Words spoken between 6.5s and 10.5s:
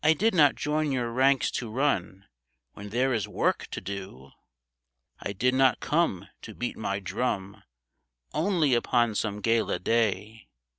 beat my drum Only upon some gala day.'